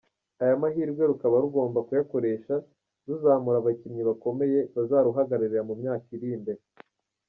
[0.43, 2.53] Aya mahirwe rukaba rugomba kuyakoresha
[3.07, 6.61] ruzamura abakinnyi bakomeye bazaruhagararira mu myaka iri imbere.